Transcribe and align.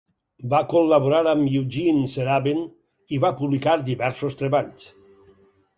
Va 0.53 0.61
col·laborar 0.69 1.19
amb 1.33 1.51
Eugene 1.59 2.09
Serabyn 2.15 2.65
i 3.17 3.21
va 3.27 3.33
publicar 3.43 3.79
diversos 3.91 4.41
treballs. 4.43 4.93